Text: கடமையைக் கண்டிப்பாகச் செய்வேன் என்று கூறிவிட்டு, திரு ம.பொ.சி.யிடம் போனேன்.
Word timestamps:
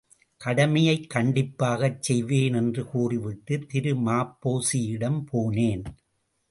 கடமையைக் 0.41 1.09
கண்டிப்பாகச் 1.13 2.01
செய்வேன் 2.01 2.53
என்று 2.53 2.85
கூறிவிட்டு, 2.85 3.65
திரு 3.67 3.95
ம.பொ.சி.யிடம் 3.95 5.27
போனேன். 5.33 5.83